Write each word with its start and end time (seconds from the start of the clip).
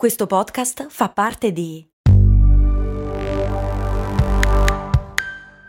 Questo 0.00 0.26
podcast 0.26 0.86
fa 0.88 1.10
parte 1.10 1.52
di 1.52 1.86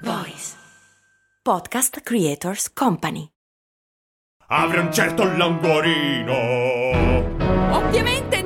Voice 0.04 0.56
Podcast 1.42 2.00
Creators 2.00 2.71
Company. 2.71 3.28
Apre 4.47 4.79
un 4.79 4.94
certo 4.94 5.25
languorino. 5.36 6.31
Ovviamente 7.75 8.41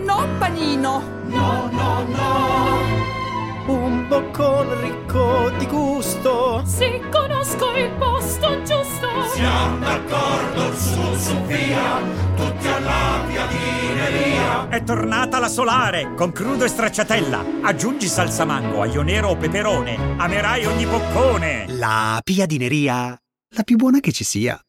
boccone 4.19 4.81
ricco 4.81 5.49
di 5.57 5.65
gusto. 5.67 6.63
Se 6.65 7.01
conosco 7.11 7.75
il 7.75 7.91
posto 7.97 8.61
giusto. 8.63 9.09
Siamo 9.33 9.79
d'accordo, 9.79 10.73
su, 10.73 11.15
su, 11.15 11.41
via. 11.43 12.01
Tutti 12.35 12.67
alla 12.67 13.23
piadineria. 13.27 14.69
È 14.69 14.83
tornata 14.83 15.39
la 15.39 15.49
solare 15.49 16.13
con 16.15 16.31
crudo 16.31 16.63
e 16.63 16.69
stracciatella. 16.69 17.43
Aggiungi 17.63 18.07
salsa 18.07 18.45
mango, 18.45 18.81
aglio 18.81 19.01
nero 19.01 19.29
o 19.29 19.35
peperone. 19.35 20.15
Amerai 20.17 20.65
ogni 20.65 20.85
boccone. 20.85 21.65
La 21.67 22.21
piadineria, 22.23 23.19
la 23.49 23.63
più 23.63 23.75
buona 23.75 23.99
che 23.99 24.13
ci 24.13 24.23
sia. 24.23 24.64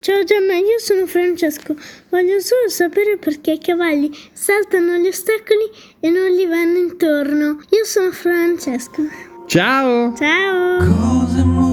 Ciao 0.00 0.22
Gianna, 0.22 0.54
io 0.54 0.78
sono 0.78 1.06
Francesco. 1.06 1.74
Voglio 2.08 2.38
solo 2.38 2.68
sapere 2.68 3.16
perché 3.16 3.54
i 3.54 3.58
cavalli 3.58 4.08
saltano 4.32 4.92
gli 4.96 5.08
ostacoli 5.08 5.68
e 5.98 6.08
non 6.08 6.28
gli 6.28 6.46
vanno 6.46 6.78
intorno. 6.78 7.60
Io 7.70 7.84
sono 7.84 8.12
Francesco. 8.12 9.02
Ciao! 9.48 10.14
Ciao! 10.14 11.67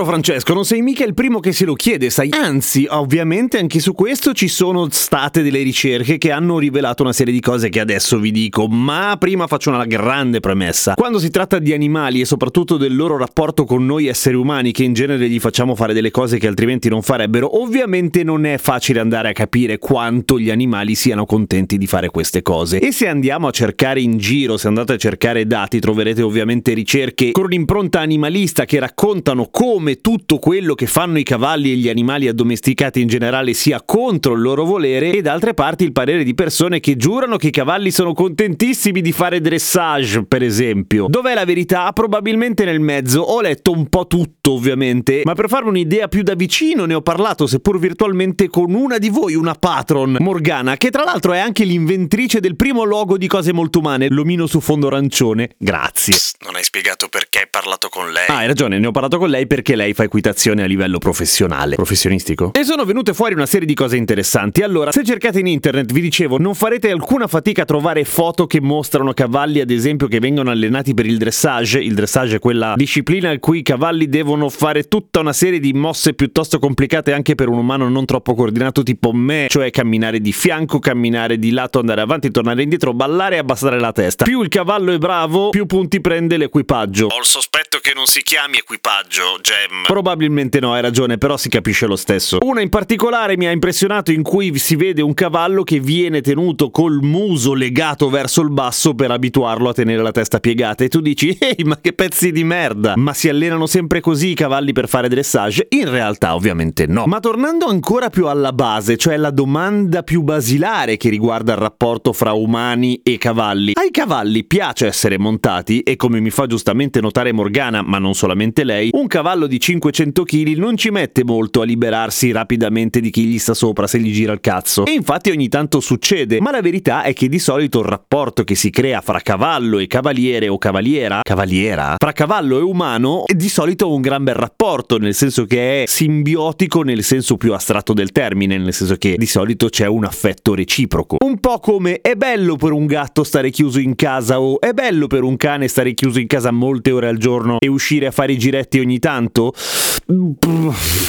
Caro 0.00 0.12
Francesco, 0.12 0.54
non 0.54 0.64
sei 0.64 0.80
mica 0.80 1.04
il 1.04 1.12
primo 1.12 1.40
che 1.40 1.52
se 1.52 1.66
lo 1.66 1.74
chiede, 1.74 2.08
sai? 2.08 2.30
Anzi, 2.32 2.86
ovviamente 2.88 3.58
anche 3.58 3.80
su 3.80 3.92
questo 3.92 4.32
ci 4.32 4.48
sono 4.48 4.88
state 4.90 5.42
delle 5.42 5.60
ricerche 5.60 6.16
che 6.16 6.30
hanno 6.30 6.58
rivelato 6.58 7.02
una 7.02 7.12
serie 7.12 7.34
di 7.34 7.40
cose 7.40 7.68
che 7.68 7.80
adesso 7.80 8.18
vi 8.18 8.30
dico, 8.30 8.66
ma 8.66 9.16
prima 9.18 9.46
faccio 9.46 9.68
una 9.68 9.84
grande 9.84 10.40
premessa. 10.40 10.94
Quando 10.94 11.18
si 11.18 11.28
tratta 11.28 11.58
di 11.58 11.74
animali 11.74 12.22
e 12.22 12.24
soprattutto 12.24 12.78
del 12.78 12.96
loro 12.96 13.18
rapporto 13.18 13.66
con 13.66 13.84
noi 13.84 14.06
esseri 14.06 14.36
umani, 14.36 14.72
che 14.72 14.84
in 14.84 14.94
genere 14.94 15.28
gli 15.28 15.38
facciamo 15.38 15.74
fare 15.74 15.92
delle 15.92 16.10
cose 16.10 16.38
che 16.38 16.46
altrimenti 16.46 16.88
non 16.88 17.02
farebbero, 17.02 17.60
ovviamente 17.60 18.24
non 18.24 18.46
è 18.46 18.56
facile 18.56 19.00
andare 19.00 19.28
a 19.28 19.32
capire 19.32 19.76
quanto 19.76 20.40
gli 20.40 20.48
animali 20.48 20.94
siano 20.94 21.26
contenti 21.26 21.76
di 21.76 21.86
fare 21.86 22.08
queste 22.08 22.40
cose. 22.40 22.78
E 22.78 22.90
se 22.90 23.06
andiamo 23.06 23.48
a 23.48 23.50
cercare 23.50 24.00
in 24.00 24.16
giro, 24.16 24.56
se 24.56 24.66
andate 24.66 24.94
a 24.94 24.96
cercare 24.96 25.46
dati, 25.46 25.78
troverete 25.78 26.22
ovviamente 26.22 26.72
ricerche 26.72 27.32
con 27.32 27.44
un'impronta 27.44 28.00
animalista 28.00 28.64
che 28.64 28.78
raccontano 28.78 29.48
come 29.50 29.88
tutto 29.96 30.38
quello 30.38 30.74
che 30.74 30.86
fanno 30.86 31.18
i 31.18 31.22
cavalli 31.22 31.72
e 31.72 31.76
gli 31.76 31.88
animali 31.88 32.28
addomesticati 32.28 33.00
in 33.00 33.08
generale 33.08 33.54
sia 33.54 33.82
contro 33.82 34.34
il 34.34 34.40
loro 34.40 34.64
volere 34.64 35.10
e 35.10 35.22
d'altre 35.22 35.54
parti 35.54 35.84
il 35.84 35.92
parere 35.92 36.24
di 36.24 36.34
persone 36.34 36.80
che 36.80 36.96
giurano 36.96 37.36
che 37.36 37.48
i 37.48 37.50
cavalli 37.50 37.90
sono 37.90 38.12
contentissimi 38.12 39.00
di 39.00 39.12
fare 39.12 39.40
dressage, 39.40 40.24
per 40.24 40.42
esempio. 40.42 41.06
Dov'è 41.08 41.34
la 41.34 41.44
verità? 41.44 41.92
Probabilmente 41.92 42.64
nel 42.64 42.80
mezzo. 42.80 43.20
Ho 43.20 43.40
letto 43.40 43.72
un 43.72 43.88
po' 43.88 44.06
tutto, 44.06 44.52
ovviamente, 44.52 45.22
ma 45.24 45.34
per 45.34 45.48
farmi 45.48 45.70
un'idea 45.70 46.08
più 46.08 46.22
da 46.22 46.34
vicino 46.34 46.84
ne 46.84 46.94
ho 46.94 47.02
parlato, 47.02 47.46
seppur 47.46 47.78
virtualmente, 47.78 48.48
con 48.48 48.74
una 48.74 48.98
di 48.98 49.08
voi, 49.08 49.34
una 49.34 49.54
patron, 49.54 50.16
Morgana, 50.20 50.76
che 50.76 50.90
tra 50.90 51.04
l'altro 51.04 51.32
è 51.32 51.38
anche 51.38 51.64
l'inventrice 51.64 52.40
del 52.40 52.56
primo 52.56 52.84
logo 52.84 53.16
di 53.16 53.26
Cose 53.26 53.52
Molto 53.52 53.78
Umane, 53.78 54.08
l'omino 54.08 54.46
su 54.46 54.60
fondo 54.60 54.88
arancione. 54.88 55.50
Grazie. 55.58 56.16
Non 56.44 56.56
hai 56.56 56.64
spiegato 56.64 57.08
perché 57.08 57.40
hai 57.40 57.48
parlato 57.50 57.88
con 57.88 58.10
lei. 58.10 58.26
Ah, 58.28 58.38
hai 58.38 58.46
ragione, 58.46 58.78
ne 58.78 58.86
ho 58.86 58.90
parlato 58.90 59.18
con 59.18 59.28
lei 59.28 59.46
perché 59.46 59.76
lei 59.80 59.94
fa 59.94 60.02
equitazione 60.04 60.62
a 60.62 60.66
livello 60.66 60.98
professionale. 60.98 61.76
Professionistico? 61.76 62.52
E 62.52 62.64
sono 62.64 62.84
venute 62.84 63.14
fuori 63.14 63.32
una 63.32 63.46
serie 63.46 63.66
di 63.66 63.72
cose 63.72 63.96
interessanti. 63.96 64.60
Allora, 64.62 64.92
se 64.92 65.02
cercate 65.02 65.40
in 65.40 65.46
internet, 65.46 65.90
vi 65.90 66.02
dicevo, 66.02 66.36
non 66.38 66.54
farete 66.54 66.90
alcuna 66.90 67.26
fatica 67.26 67.62
a 67.62 67.64
trovare 67.64 68.04
foto 68.04 68.46
che 68.46 68.60
mostrano 68.60 69.14
cavalli, 69.14 69.60
ad 69.60 69.70
esempio, 69.70 70.06
che 70.06 70.18
vengono 70.18 70.50
allenati 70.50 70.92
per 70.92 71.06
il 71.06 71.16
dressage. 71.16 71.80
Il 71.80 71.94
dressage 71.94 72.36
è 72.36 72.38
quella 72.38 72.74
disciplina 72.76 73.32
in 73.32 73.40
cui 73.40 73.60
i 73.60 73.62
cavalli 73.62 74.06
devono 74.08 74.50
fare 74.50 74.84
tutta 74.84 75.20
una 75.20 75.32
serie 75.32 75.60
di 75.60 75.72
mosse 75.72 76.12
piuttosto 76.12 76.58
complicate 76.58 77.14
anche 77.14 77.34
per 77.34 77.48
un 77.48 77.58
umano 77.58 77.88
non 77.88 78.04
troppo 78.04 78.34
coordinato 78.34 78.82
tipo 78.82 79.12
me, 79.12 79.46
cioè 79.48 79.70
camminare 79.70 80.20
di 80.20 80.32
fianco, 80.32 80.78
camminare 80.78 81.38
di 81.38 81.52
lato, 81.52 81.78
andare 81.78 82.02
avanti, 82.02 82.30
tornare 82.30 82.62
indietro, 82.62 82.92
ballare 82.92 83.36
e 83.36 83.38
abbassare 83.38 83.80
la 83.80 83.92
testa. 83.92 84.24
Più 84.24 84.42
il 84.42 84.48
cavallo 84.48 84.92
è 84.92 84.98
bravo, 84.98 85.48
più 85.48 85.64
punti 85.64 86.02
prende 86.02 86.36
l'equipaggio. 86.36 87.06
Ho 87.06 87.18
il 87.18 87.24
sospetto 87.24 87.78
che 87.78 87.92
non 87.94 88.04
si 88.04 88.22
chiami 88.22 88.58
equipaggio, 88.58 89.38
Gem. 89.40 89.69
Probabilmente 89.86 90.60
no, 90.60 90.72
hai 90.72 90.82
ragione, 90.82 91.18
però 91.18 91.36
si 91.36 91.48
capisce 91.48 91.86
lo 91.86 91.96
stesso. 91.96 92.38
Una 92.42 92.60
in 92.60 92.68
particolare 92.68 93.36
mi 93.36 93.46
ha 93.46 93.50
impressionato 93.50 94.10
in 94.12 94.22
cui 94.22 94.56
si 94.58 94.76
vede 94.76 95.02
un 95.02 95.14
cavallo 95.14 95.62
che 95.62 95.78
viene 95.80 96.20
tenuto 96.20 96.70
col 96.70 97.00
muso 97.02 97.54
legato 97.54 98.08
verso 98.10 98.40
il 98.40 98.50
basso 98.50 98.94
per 98.94 99.10
abituarlo 99.10 99.68
a 99.68 99.72
tenere 99.72 100.02
la 100.02 100.10
testa 100.10 100.40
piegata 100.40 100.84
e 100.84 100.88
tu 100.88 101.00
dici 101.00 101.36
"Ehi, 101.38 101.64
ma 101.64 101.78
che 101.80 101.92
pezzi 101.92 102.32
di 102.32 102.44
merda! 102.44 102.94
Ma 102.96 103.12
si 103.12 103.28
allenano 103.28 103.66
sempre 103.66 104.00
così 104.00 104.30
i 104.30 104.34
cavalli 104.34 104.72
per 104.72 104.88
fare 104.88 105.08
dressage?" 105.08 105.66
In 105.70 105.88
realtà 105.88 106.34
ovviamente 106.34 106.86
no. 106.86 107.04
Ma 107.06 107.20
tornando 107.20 107.66
ancora 107.66 108.10
più 108.10 108.26
alla 108.26 108.52
base, 108.52 108.96
cioè 108.96 109.16
la 109.16 109.30
domanda 109.30 110.02
più 110.02 110.22
basilare 110.22 110.96
che 110.96 111.08
riguarda 111.08 111.52
il 111.52 111.58
rapporto 111.58 112.12
fra 112.12 112.32
umani 112.32 113.00
e 113.02 113.18
cavalli. 113.18 113.72
Ai 113.74 113.90
cavalli 113.90 114.44
piace 114.44 114.86
essere 114.86 115.18
montati 115.18 115.80
e 115.80 115.96
come 115.96 116.18
mi 116.20 116.30
fa 116.30 116.46
giustamente 116.46 117.00
notare 117.00 117.32
Morgana, 117.32 117.82
ma 117.82 117.98
non 117.98 118.14
solamente 118.14 118.64
lei, 118.64 118.90
un 118.92 119.06
cavallo 119.06 119.46
di 119.46 119.59
500 119.60 120.24
kg 120.24 120.56
non 120.56 120.76
ci 120.76 120.90
mette 120.90 121.22
molto 121.22 121.60
a 121.60 121.64
liberarsi 121.64 122.32
rapidamente 122.32 123.00
di 123.00 123.10
chi 123.10 123.26
gli 123.26 123.38
sta 123.38 123.54
sopra 123.54 123.86
se 123.86 124.00
gli 124.00 124.10
gira 124.12 124.32
il 124.32 124.40
cazzo. 124.40 124.86
E 124.86 124.92
infatti 124.92 125.30
ogni 125.30 125.48
tanto 125.48 125.80
succede, 125.80 126.40
ma 126.40 126.50
la 126.50 126.62
verità 126.62 127.02
è 127.02 127.12
che 127.12 127.28
di 127.28 127.38
solito 127.38 127.80
il 127.80 127.84
rapporto 127.84 128.42
che 128.42 128.54
si 128.54 128.70
crea 128.70 129.00
fra 129.02 129.20
cavallo 129.20 129.78
e 129.78 129.86
cavaliere 129.86 130.48
o 130.48 130.58
cavaliera, 130.58 131.20
cavaliera, 131.22 131.96
fra 131.98 132.12
cavallo 132.12 132.58
e 132.58 132.62
umano 132.62 133.24
è 133.26 133.34
di 133.34 133.48
solito 133.48 133.92
un 133.92 134.00
gran 134.00 134.24
bel 134.24 134.34
rapporto, 134.34 134.98
nel 134.98 135.14
senso 135.14 135.44
che 135.44 135.82
è 135.82 135.86
simbiotico 135.86 136.82
nel 136.82 137.02
senso 137.02 137.36
più 137.36 137.52
astratto 137.52 137.92
del 137.92 138.12
termine, 138.12 138.56
nel 138.56 138.72
senso 138.72 138.96
che 138.96 139.16
di 139.18 139.26
solito 139.26 139.68
c'è 139.68 139.86
un 139.86 140.04
affetto 140.04 140.54
reciproco. 140.54 141.16
Un 141.22 141.38
po' 141.38 141.58
come 141.58 142.00
è 142.00 142.14
bello 142.14 142.56
per 142.56 142.72
un 142.72 142.86
gatto 142.86 143.24
stare 143.24 143.50
chiuso 143.50 143.78
in 143.78 143.94
casa 143.94 144.40
o 144.40 144.58
è 144.60 144.72
bello 144.72 145.06
per 145.06 145.22
un 145.22 145.36
cane 145.36 145.68
stare 145.68 145.92
chiuso 145.92 146.18
in 146.18 146.26
casa 146.26 146.50
molte 146.50 146.90
ore 146.90 147.08
al 147.08 147.18
giorno 147.18 147.58
e 147.58 147.68
uscire 147.68 148.06
a 148.06 148.10
fare 148.10 148.32
i 148.32 148.38
giretti 148.38 148.78
ogni 148.78 148.98
tanto? 148.98 149.39
Bordeaux. 149.40 149.79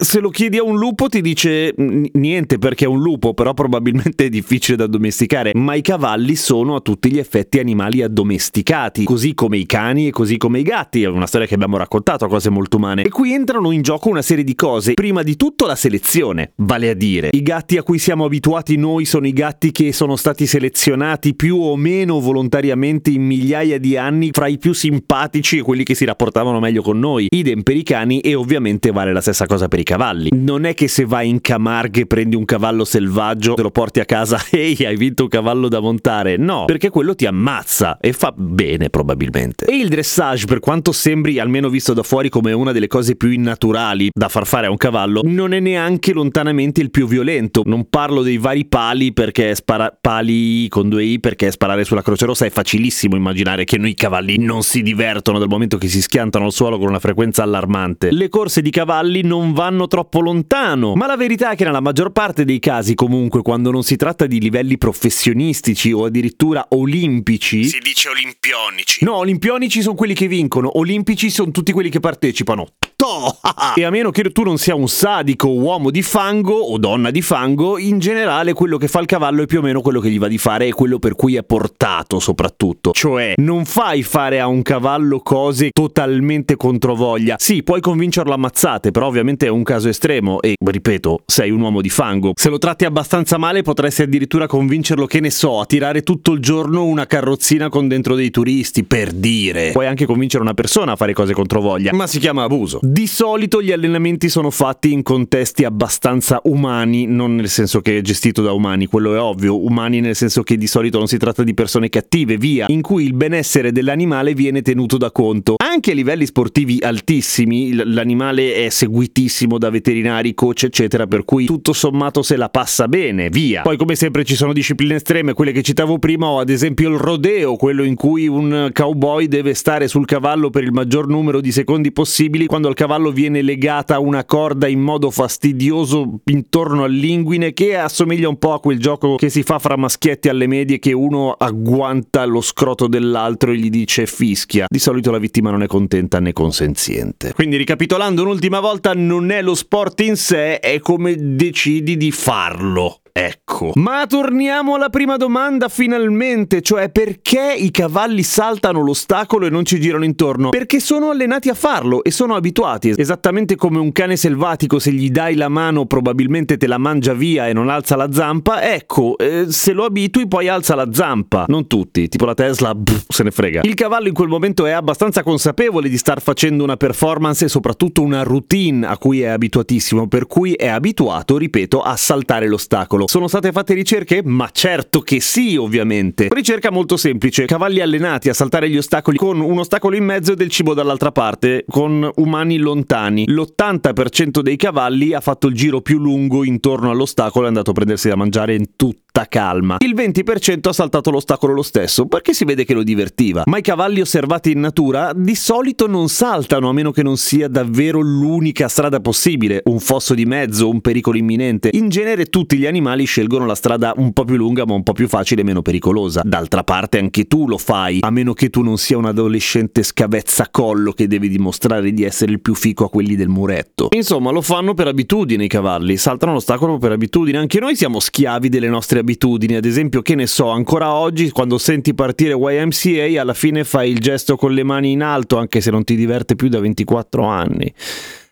Se 0.01 0.19
lo 0.19 0.29
chiedi 0.29 0.57
a 0.57 0.63
un 0.63 0.77
lupo 0.77 1.07
ti 1.09 1.21
dice 1.21 1.73
"N- 1.75 2.05
niente 2.13 2.59
perché 2.59 2.85
è 2.85 2.87
un 2.87 3.01
lupo, 3.01 3.33
però 3.33 3.53
probabilmente 3.53 4.25
è 4.25 4.29
difficile 4.29 4.77
da 4.77 4.85
domesticare, 4.85 5.51
ma 5.55 5.73
i 5.73 5.81
cavalli 5.81 6.35
sono 6.35 6.75
a 6.75 6.81
tutti 6.81 7.11
gli 7.11 7.17
effetti 7.17 7.57
animali 7.57 8.03
addomesticati, 8.03 9.03
così 9.03 9.33
come 9.33 9.57
i 9.57 9.65
cani 9.65 10.07
e 10.07 10.11
così 10.11 10.37
come 10.37 10.59
i 10.59 10.63
gatti, 10.63 11.01
è 11.01 11.07
una 11.07 11.25
storia 11.25 11.47
che 11.47 11.55
abbiamo 11.55 11.77
raccontato 11.77 12.25
a 12.25 12.27
cose 12.27 12.51
molto 12.51 12.77
umane. 12.77 13.03
E 13.03 13.09
qui 13.09 13.33
entrano 13.33 13.71
in 13.71 13.81
gioco 13.81 14.09
una 14.09 14.21
serie 14.21 14.43
di 14.43 14.53
cose, 14.53 14.93
prima 14.93 15.23
di 15.23 15.35
tutto 15.35 15.65
la 15.65 15.75
selezione, 15.75 16.51
vale 16.57 16.89
a 16.89 16.93
dire, 16.93 17.29
i 17.31 17.41
gatti 17.41 17.77
a 17.77 17.83
cui 17.83 17.97
siamo 17.97 18.25
abituati 18.25 18.75
noi 18.75 19.05
sono 19.05 19.25
i 19.25 19.33
gatti 19.33 19.71
che 19.71 19.93
sono 19.93 20.15
stati 20.15 20.45
selezionati 20.45 21.33
più 21.33 21.57
o 21.57 21.75
meno 21.75 22.19
volontariamente 22.19 23.09
in 23.09 23.23
migliaia 23.23 23.79
di 23.79 23.97
anni 23.97 24.29
fra 24.31 24.47
i 24.47 24.59
più 24.59 24.73
simpatici 24.73 25.57
e 25.57 25.61
quelli 25.63 25.83
che 25.83 25.95
si 25.95 26.05
rapportavano 26.05 26.59
meglio 26.59 26.83
con 26.83 26.99
noi, 26.99 27.25
idem 27.29 27.63
per 27.63 27.75
i 27.75 27.83
cani 27.83 28.19
e 28.19 28.35
ovviamente 28.35 28.90
vale 28.91 29.13
la 29.13 29.21
stessa 29.21 29.45
cosa 29.45 29.67
per 29.67 29.79
i 29.79 29.83
cavalli. 29.83 30.29
Non 30.33 30.65
è 30.65 30.73
che 30.73 30.87
se 30.87 31.05
vai 31.05 31.29
in 31.29 31.41
Camargue 31.41 32.05
prendi 32.05 32.35
un 32.35 32.45
cavallo 32.45 32.85
selvaggio, 32.85 33.53
te 33.53 33.61
lo 33.61 33.71
porti 33.71 33.99
a 33.99 34.05
casa, 34.05 34.39
ehi, 34.51 34.85
hai 34.85 34.95
vinto 34.95 35.23
un 35.23 35.29
cavallo 35.29 35.67
da 35.67 35.79
montare. 35.79 36.37
No, 36.37 36.65
perché 36.65 36.89
quello 36.89 37.15
ti 37.15 37.25
ammazza 37.25 37.97
e 37.99 38.13
fa 38.13 38.33
bene 38.35 38.89
probabilmente. 38.89 39.65
E 39.65 39.75
il 39.75 39.89
dressage, 39.89 40.45
per 40.45 40.59
quanto 40.59 40.91
sembri, 40.91 41.39
almeno 41.39 41.69
visto 41.69 41.93
da 41.93 42.03
fuori, 42.03 42.29
come 42.29 42.51
una 42.51 42.71
delle 42.71 42.87
cose 42.87 43.15
più 43.15 43.29
innaturali 43.29 44.09
da 44.13 44.29
far 44.29 44.45
fare 44.45 44.67
a 44.67 44.69
un 44.69 44.77
cavallo, 44.77 45.21
non 45.23 45.53
è 45.53 45.59
neanche 45.59 46.13
lontanamente 46.13 46.81
il 46.81 46.91
più 46.91 47.07
violento. 47.07 47.61
Non 47.65 47.89
parlo 47.89 48.21
dei 48.21 48.37
vari 48.37 48.65
pali 48.65 49.13
perché 49.13 49.55
spara 49.55 49.95
pali 49.99 50.67
con 50.69 50.89
due 50.89 51.03
i 51.03 51.19
perché 51.19 51.51
sparare 51.51 51.83
sulla 51.83 52.01
croce 52.01 52.25
rossa 52.25 52.45
è 52.45 52.49
facilissimo 52.49 53.15
immaginare 53.15 53.63
che 53.63 53.77
noi 53.77 53.93
cavalli 53.93 54.37
non 54.37 54.63
si 54.63 54.81
divertono 54.81 55.39
dal 55.39 55.47
momento 55.47 55.77
che 55.77 55.87
si 55.87 56.01
schiantano 56.01 56.45
al 56.45 56.51
suolo 56.51 56.77
con 56.77 56.87
una 56.87 56.99
frequenza 56.99 57.43
allarmante. 57.43 58.11
Le 58.11 58.29
corse 58.29 58.61
di 58.61 58.69
cavalli 58.81 59.21
non 59.21 59.53
vanno 59.53 59.85
troppo 59.85 60.21
lontano, 60.21 60.95
ma 60.95 61.05
la 61.05 61.15
verità 61.15 61.51
è 61.51 61.55
che 61.55 61.65
nella 61.65 61.81
maggior 61.81 62.11
parte 62.11 62.45
dei 62.45 62.57
casi 62.57 62.95
comunque 62.95 63.43
quando 63.43 63.69
non 63.69 63.83
si 63.83 63.95
tratta 63.95 64.25
di 64.25 64.39
livelli 64.39 64.79
professionistici 64.79 65.91
o 65.91 66.05
addirittura 66.05 66.65
olimpici 66.69 67.65
Si 67.65 67.77
dice 67.77 68.09
olimpionici. 68.09 69.05
No, 69.05 69.17
olimpionici 69.17 69.81
sono 69.81 69.93
quelli 69.93 70.15
che 70.15 70.27
vincono, 70.27 70.79
olimpici 70.79 71.29
sono 71.29 71.51
tutti 71.51 71.71
quelli 71.71 71.89
che 71.89 71.99
partecipano. 71.99 72.69
Morto! 73.01 73.37
e 73.75 73.83
a 73.83 73.89
meno 73.89 74.11
che 74.11 74.23
tu 74.31 74.43
non 74.43 74.57
sia 74.57 74.75
un 74.75 74.87
sadico 74.87 75.49
uomo 75.49 75.89
di 75.89 76.01
fango 76.01 76.53
o 76.53 76.77
donna 76.77 77.11
di 77.11 77.21
fango, 77.21 77.77
in 77.77 77.99
generale 77.99 78.53
quello 78.53 78.77
che 78.77 78.87
fa 78.87 78.99
il 78.99 79.05
cavallo 79.05 79.43
è 79.43 79.45
più 79.45 79.59
o 79.59 79.61
meno 79.61 79.81
quello 79.81 79.99
che 79.99 80.09
gli 80.09 80.19
va 80.19 80.27
di 80.27 80.37
fare 80.37 80.67
e 80.67 80.73
quello 80.73 80.99
per 80.99 81.15
cui 81.15 81.35
è 81.35 81.43
portato 81.43 82.19
soprattutto. 82.19 82.91
Cioè, 82.91 83.33
non 83.37 83.65
fai 83.65 84.03
fare 84.03 84.39
a 84.39 84.47
un 84.47 84.61
cavallo 84.61 85.19
cose 85.19 85.69
totalmente 85.71 86.55
controvoglia. 86.55 87.35
Sì, 87.39 87.63
puoi 87.63 87.81
convincerlo 87.81 88.33
a 88.33 88.37
mazzate, 88.37 88.91
però 88.91 89.07
ovviamente 89.07 89.47
è 89.47 89.49
un 89.49 89.63
caso 89.63 89.89
estremo 89.89 90.41
e, 90.41 90.55
ripeto, 90.63 91.23
sei 91.25 91.49
un 91.49 91.61
uomo 91.61 91.81
di 91.81 91.89
fango. 91.89 92.31
Se 92.35 92.49
lo 92.49 92.57
tratti 92.57 92.85
abbastanza 92.85 93.37
male 93.37 93.61
potresti 93.61 94.03
addirittura 94.03 94.47
convincerlo, 94.47 95.05
che 95.05 95.19
ne 95.19 95.31
so, 95.31 95.59
a 95.59 95.65
tirare 95.65 96.03
tutto 96.03 96.33
il 96.33 96.39
giorno 96.39 96.85
una 96.85 97.05
carrozzina 97.05 97.69
con 97.69 97.87
dentro 97.87 98.15
dei 98.15 98.29
turisti, 98.29 98.83
per 98.83 99.11
dire. 99.11 99.71
Puoi 99.71 99.87
anche 99.87 100.05
convincere 100.05 100.43
una 100.43 100.53
persona 100.53 100.93
a 100.93 100.95
fare 100.95 101.13
cose 101.13 101.33
controvoglia, 101.33 101.93
ma 101.93 102.07
si 102.07 102.19
chiama 102.19 102.43
abuso. 102.43 102.79
Di 102.91 103.07
solito 103.07 103.61
gli 103.61 103.71
allenamenti 103.71 104.27
sono 104.27 104.49
fatti 104.49 104.91
in 104.91 105.01
contesti 105.01 105.63
abbastanza 105.63 106.41
umani, 106.43 107.05
non 107.05 107.35
nel 107.35 107.47
senso 107.47 107.79
che 107.79 107.97
è 107.97 108.01
gestito 108.01 108.41
da 108.41 108.51
umani, 108.51 108.87
quello 108.87 109.15
è 109.15 109.17
ovvio, 109.17 109.63
umani 109.63 110.01
nel 110.01 110.13
senso 110.13 110.43
che 110.43 110.57
di 110.57 110.67
solito 110.67 110.97
non 110.97 111.07
si 111.07 111.17
tratta 111.17 111.41
di 111.43 111.53
persone 111.53 111.87
cattive, 111.87 112.35
via, 112.35 112.65
in 112.67 112.81
cui 112.81 113.05
il 113.05 113.13
benessere 113.13 113.71
dell'animale 113.71 114.33
viene 114.33 114.61
tenuto 114.61 114.97
da 114.97 115.09
conto. 115.09 115.53
Anche 115.55 115.91
a 115.91 115.93
livelli 115.93 116.25
sportivi 116.25 116.79
altissimi, 116.81 117.73
l'animale 117.73 118.55
è 118.55 118.67
seguitissimo 118.67 119.57
da 119.57 119.69
veterinari, 119.69 120.33
coach, 120.33 120.63
eccetera, 120.65 121.07
per 121.07 121.23
cui 121.23 121.45
tutto 121.45 121.71
sommato 121.71 122.21
se 122.21 122.35
la 122.35 122.49
passa 122.49 122.89
bene, 122.89 123.29
via. 123.29 123.61
Poi 123.61 123.77
come 123.77 123.95
sempre 123.95 124.25
ci 124.25 124.35
sono 124.35 124.51
discipline 124.51 124.95
estreme, 124.95 125.31
quelle 125.31 125.53
che 125.53 125.61
citavo 125.61 125.97
prima, 125.97 126.27
o 126.27 126.39
ad 126.39 126.49
esempio 126.49 126.89
il 126.89 126.97
rodeo, 126.97 127.55
quello 127.55 127.83
in 127.83 127.95
cui 127.95 128.27
un 128.27 128.69
cowboy 128.73 129.29
deve 129.29 129.53
stare 129.53 129.87
sul 129.87 130.05
cavallo 130.05 130.49
per 130.49 130.63
il 130.63 130.73
maggior 130.73 131.07
numero 131.07 131.39
di 131.39 131.53
secondi 131.53 131.93
possibili 131.93 132.47
quando 132.47 132.67
al 132.67 132.79
cavallo 132.81 133.11
viene 133.11 133.43
legata 133.43 133.99
una 133.99 134.25
corda 134.25 134.67
in 134.67 134.79
modo 134.79 135.11
fastidioso 135.11 136.21
intorno 136.25 136.83
all'inguine 136.83 137.53
che 137.53 137.77
assomiglia 137.77 138.27
un 138.27 138.39
po' 138.39 138.53
a 138.53 138.59
quel 138.59 138.79
gioco 138.79 139.17
che 139.17 139.29
si 139.29 139.43
fa 139.43 139.59
fra 139.59 139.77
maschietti 139.77 140.29
alle 140.29 140.47
medie 140.47 140.79
che 140.79 140.91
uno 140.91 141.31
agguanta 141.31 142.25
lo 142.25 142.41
scroto 142.41 142.87
dell'altro 142.87 143.51
e 143.51 143.57
gli 143.57 143.69
dice 143.69 144.07
fischia. 144.07 144.65
Di 144.67 144.79
solito 144.79 145.11
la 145.11 145.19
vittima 145.19 145.51
non 145.51 145.61
è 145.61 145.67
contenta 145.67 146.19
né 146.19 146.33
consenziente. 146.33 147.33
Quindi 147.35 147.55
ricapitolando 147.57 148.23
un'ultima 148.23 148.59
volta, 148.59 148.93
non 148.95 149.29
è 149.29 149.43
lo 149.43 149.53
sport 149.53 150.01
in 150.01 150.15
sé, 150.15 150.57
è 150.57 150.79
come 150.79 151.15
decidi 151.35 151.97
di 151.97 152.09
farlo. 152.09 153.00
Ecco. 153.13 153.71
Ma 153.75 154.05
torniamo 154.07 154.75
alla 154.75 154.89
prima 154.89 155.17
domanda 155.17 155.67
finalmente, 155.67 156.61
cioè 156.61 156.89
perché 156.89 157.53
i 157.57 157.69
cavalli 157.69 158.23
saltano 158.23 158.81
l'ostacolo 158.81 159.45
e 159.45 159.49
non 159.49 159.65
ci 159.65 159.79
girano 159.79 160.05
intorno? 160.05 160.49
Perché 160.49 160.79
sono 160.79 161.09
allenati 161.09 161.49
a 161.49 161.53
farlo 161.53 162.03
e 162.03 162.11
sono 162.11 162.35
abituati, 162.35 162.93
esattamente 162.95 163.55
come 163.55 163.79
un 163.79 163.91
cane 163.91 164.15
selvatico 164.15 164.79
se 164.79 164.91
gli 164.91 165.09
dai 165.09 165.35
la 165.35 165.49
mano 165.49 165.85
probabilmente 165.85 166.57
te 166.57 166.67
la 166.67 166.77
mangia 166.77 167.13
via 167.13 167.47
e 167.47 167.53
non 167.53 167.69
alza 167.69 167.95
la 167.95 168.11
zampa, 168.11 168.63
ecco, 168.63 169.17
eh, 169.17 169.45
se 169.49 169.73
lo 169.73 169.83
abitui 169.83 170.27
poi 170.27 170.47
alza 170.47 170.75
la 170.75 170.87
zampa. 170.91 171.45
Non 171.47 171.67
tutti, 171.67 172.07
tipo 172.07 172.25
la 172.25 172.33
Tesla, 172.33 172.73
pff, 172.73 173.05
se 173.09 173.23
ne 173.23 173.31
frega. 173.31 173.61
Il 173.63 173.73
cavallo 173.73 174.07
in 174.07 174.13
quel 174.13 174.29
momento 174.29 174.65
è 174.65 174.71
abbastanza 174.71 175.23
consapevole 175.23 175.89
di 175.89 175.97
star 175.97 176.21
facendo 176.21 176.63
una 176.63 176.77
performance 176.77 177.45
e 177.45 177.47
soprattutto 177.49 178.01
una 178.01 178.23
routine 178.23 178.87
a 178.87 178.97
cui 178.97 179.21
è 179.21 179.27
abituatissimo, 179.27 180.07
per 180.07 180.27
cui 180.27 180.53
è 180.53 180.67
abituato, 180.67 181.37
ripeto, 181.37 181.81
a 181.81 181.95
saltare 181.95 182.47
l'ostacolo. 182.47 183.00
Sono 183.07 183.27
state 183.27 183.51
fatte 183.51 183.73
ricerche? 183.73 184.21
Ma 184.23 184.49
certo 184.51 185.01
che 185.01 185.19
sì, 185.19 185.55
ovviamente. 185.55 186.27
Ricerca 186.31 186.71
molto 186.71 186.97
semplice. 186.97 187.45
Cavalli 187.45 187.79
allenati 187.79 188.29
a 188.29 188.33
saltare 188.33 188.69
gli 188.69 188.77
ostacoli 188.77 189.17
con 189.17 189.39
un 189.39 189.59
ostacolo 189.59 189.95
in 189.95 190.03
mezzo 190.03 190.33
e 190.33 190.35
del 190.35 190.49
cibo 190.49 190.73
dall'altra 190.73 191.11
parte, 191.11 191.65
con 191.67 192.09
umani 192.15 192.57
lontani. 192.57 193.25
L'80% 193.27 194.39
dei 194.41 194.57
cavalli 194.57 195.13
ha 195.13 195.21
fatto 195.21 195.47
il 195.47 195.55
giro 195.55 195.81
più 195.81 195.99
lungo 195.99 196.43
intorno 196.43 196.89
all'ostacolo 196.89 197.43
e 197.43 197.45
è 197.45 197.47
andato 197.49 197.71
a 197.71 197.73
prendersi 197.73 198.07
da 198.07 198.15
mangiare 198.15 198.55
in 198.55 198.75
tutta 198.75 199.27
calma. 199.27 199.77
Il 199.79 199.93
20% 199.95 200.69
ha 200.69 200.73
saltato 200.73 201.11
l'ostacolo 201.11 201.53
lo 201.53 201.61
stesso, 201.61 202.05
perché 202.05 202.33
si 202.33 202.45
vede 202.45 202.65
che 202.65 202.73
lo 202.73 202.83
divertiva. 202.83 203.43
Ma 203.45 203.57
i 203.57 203.61
cavalli 203.61 204.01
osservati 204.01 204.51
in 204.51 204.59
natura 204.59 205.11
di 205.15 205.35
solito 205.35 205.87
non 205.87 206.07
saltano, 206.09 206.69
a 206.69 206.73
meno 206.73 206.91
che 206.91 207.03
non 207.03 207.17
sia 207.17 207.47
davvero 207.47 207.99
l'unica 207.99 208.67
strada 208.67 208.99
possibile, 208.99 209.61
un 209.65 209.79
fosso 209.79 210.13
di 210.13 210.25
mezzo, 210.25 210.69
un 210.69 210.81
pericolo 210.81 211.17
imminente. 211.17 211.69
In 211.73 211.89
genere 211.89 212.25
tutti 212.25 212.57
gli 212.57 212.65
animali 212.91 213.05
scelgono 213.05 213.45
la 213.45 213.55
strada 213.55 213.93
un 213.95 214.13
po' 214.13 214.25
più 214.25 214.35
lunga 214.35 214.65
ma 214.65 214.73
un 214.73 214.83
po' 214.83 214.93
più 214.93 215.07
facile 215.07 215.41
e 215.41 215.43
meno 215.43 215.61
pericolosa. 215.61 216.21
D'altra 216.23 216.63
parte 216.63 216.97
anche 216.97 217.25
tu 217.25 217.47
lo 217.47 217.57
fai, 217.57 217.99
a 218.01 218.09
meno 218.09 218.33
che 218.33 218.49
tu 218.49 218.61
non 218.61 218.77
sia 218.77 218.97
un 218.97 219.05
adolescente 219.05 219.83
scavezzacollo 219.83 220.91
che 220.91 221.07
devi 221.07 221.29
dimostrare 221.29 221.91
di 221.91 222.03
essere 222.03 222.31
il 222.31 222.41
più 222.41 222.53
fico 222.53 222.85
a 222.85 222.89
quelli 222.89 223.15
del 223.15 223.29
muretto. 223.29 223.87
Insomma, 223.91 224.31
lo 224.31 224.41
fanno 224.41 224.73
per 224.73 224.87
abitudine 224.87 225.45
i 225.45 225.47
cavalli, 225.47 225.97
saltano 225.97 226.33
l'ostacolo 226.33 226.77
per 226.77 226.91
abitudine. 226.91 227.37
Anche 227.37 227.59
noi 227.59 227.75
siamo 227.75 227.99
schiavi 227.99 228.49
delle 228.49 228.69
nostre 228.69 228.99
abitudini, 228.99 229.55
ad 229.55 229.65
esempio, 229.65 230.01
che 230.01 230.15
ne 230.15 230.27
so, 230.27 230.49
ancora 230.49 230.93
oggi 230.93 231.29
quando 231.31 231.57
senti 231.57 231.93
partire 231.93 232.33
YMCA 232.33 233.19
alla 233.21 233.33
fine 233.33 233.63
fai 233.63 233.91
il 233.91 233.99
gesto 233.99 234.35
con 234.35 234.53
le 234.53 234.63
mani 234.63 234.91
in 234.91 235.03
alto 235.03 235.37
anche 235.37 235.61
se 235.61 235.71
non 235.71 235.83
ti 235.83 235.95
diverte 235.95 236.35
più 236.35 236.49
da 236.49 236.59
24 236.59 237.23
anni. 237.25 237.73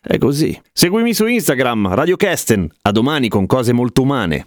È 0.02 0.16
così. 0.16 0.58
Seguimi 0.72 1.12
su 1.12 1.26
Instagram, 1.26 1.92
Radio 1.92 2.16
Kesten. 2.16 2.66
A 2.82 2.90
domani 2.90 3.28
con 3.28 3.44
cose 3.44 3.74
molto 3.74 4.00
umane. 4.00 4.46